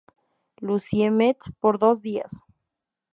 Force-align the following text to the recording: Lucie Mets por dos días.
Lucie 0.59 1.11
Mets 1.11 1.51
por 1.59 1.77
dos 1.77 2.01
días. 2.01 2.31